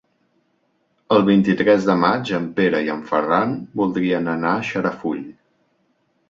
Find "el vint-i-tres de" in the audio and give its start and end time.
1.15-1.95